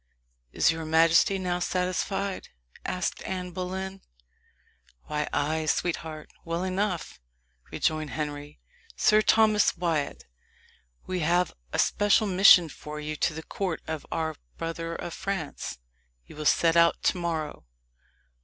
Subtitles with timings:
[0.51, 2.47] "Is your majesty now satisfied?"
[2.83, 4.01] asked Anne Boleyn.
[5.03, 7.19] "Why, ay, sweetheart, well enough,"
[7.71, 8.59] rejoined Henry.
[8.95, 10.25] "Sir Thomas Wyat,
[11.05, 15.77] we have a special mission for you to the court of our brother of France.
[16.25, 17.67] You will set out to morrow."